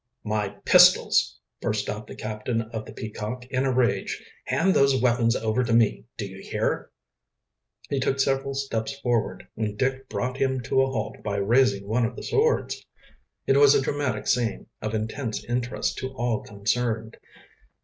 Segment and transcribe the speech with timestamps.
[0.23, 4.25] "My pistols!" burst out the captain of the Peacock, in a rage.
[4.45, 6.89] "Hand those weapons over to me, do you hear?"
[7.87, 12.05] He took several steps forward, when Dick brought him to a halt by raising one
[12.07, 12.83] of the swords.
[13.45, 17.17] It was a dramatic scene, of intense interest to all concerned.